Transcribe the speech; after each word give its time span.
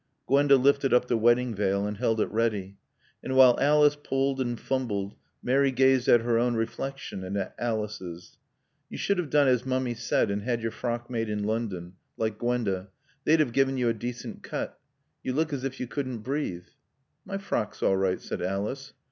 Gwenda 0.25 0.55
lifted 0.55 0.95
up 0.95 1.05
the 1.05 1.15
wedding 1.15 1.53
veil 1.53 1.85
and 1.85 1.97
held 1.97 2.19
it 2.19 2.31
ready. 2.31 2.79
And 3.23 3.35
while 3.35 3.59
Alice 3.59 3.95
pulled 3.95 4.41
and 4.41 4.59
fumbled 4.59 5.13
Mary 5.43 5.69
gazed 5.71 6.07
at 6.07 6.21
her 6.21 6.39
own 6.39 6.55
reflection 6.55 7.23
and 7.23 7.37
at 7.37 7.53
Alice's. 7.59 8.39
"You 8.89 8.97
should 8.97 9.19
have 9.19 9.29
done 9.29 9.47
as 9.47 9.63
Mummy 9.63 9.93
said 9.93 10.31
and 10.31 10.41
had 10.41 10.63
your 10.63 10.71
frock 10.71 11.11
made 11.11 11.29
in 11.29 11.43
London, 11.43 11.97
like 12.17 12.39
Gwenda. 12.39 12.89
They'd 13.25 13.41
have 13.41 13.53
given 13.53 13.77
you 13.77 13.89
a 13.89 13.93
decent 13.93 14.41
cut. 14.41 14.79
You 15.21 15.33
look 15.33 15.53
as 15.53 15.63
if 15.63 15.79
you 15.79 15.85
couldn't 15.85 16.23
breathe." 16.23 16.65
"My 17.23 17.37
frock's 17.37 17.83
all 17.83 17.95
right," 17.95 18.19
said 18.19 18.41
Alice. 18.41 18.93